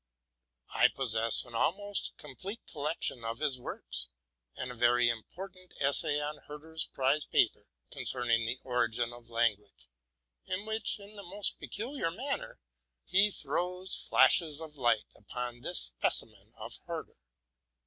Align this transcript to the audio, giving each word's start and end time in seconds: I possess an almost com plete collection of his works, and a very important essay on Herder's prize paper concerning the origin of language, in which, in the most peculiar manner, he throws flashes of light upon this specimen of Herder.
I 0.73 0.87
possess 0.87 1.45
an 1.45 1.53
almost 1.53 2.13
com 2.17 2.33
plete 2.33 2.65
collection 2.71 3.23
of 3.23 3.37
his 3.37 3.59
works, 3.59 4.07
and 4.55 4.71
a 4.71 4.73
very 4.73 5.09
important 5.09 5.73
essay 5.79 6.19
on 6.19 6.37
Herder's 6.47 6.87
prize 6.87 7.23
paper 7.23 7.69
concerning 7.91 8.47
the 8.47 8.57
origin 8.63 9.13
of 9.13 9.29
language, 9.29 9.87
in 10.47 10.65
which, 10.65 10.99
in 10.99 11.15
the 11.15 11.21
most 11.21 11.59
peculiar 11.59 12.09
manner, 12.09 12.59
he 13.05 13.29
throws 13.29 13.93
flashes 13.95 14.59
of 14.59 14.75
light 14.75 15.05
upon 15.15 15.61
this 15.61 15.79
specimen 15.79 16.53
of 16.57 16.79
Herder. 16.87 17.19